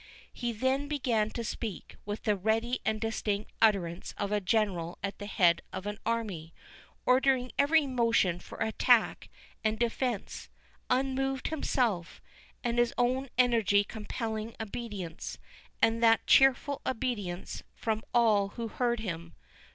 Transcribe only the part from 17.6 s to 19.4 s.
from all who heard him.